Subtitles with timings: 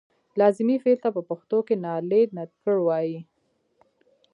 [0.39, 3.17] لازمي فعل ته په پښتو کې نالېږندکړ وايي.